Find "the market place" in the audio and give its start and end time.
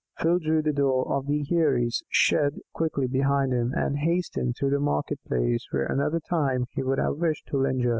4.71-5.67